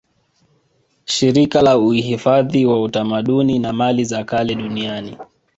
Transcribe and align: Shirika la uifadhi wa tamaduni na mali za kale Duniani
Shirika 1.05 1.61
la 1.61 1.77
uifadhi 1.77 2.65
wa 2.65 2.89
tamaduni 2.89 3.59
na 3.59 3.73
mali 3.73 4.03
za 4.05 4.23
kale 4.23 4.55
Duniani 4.55 5.17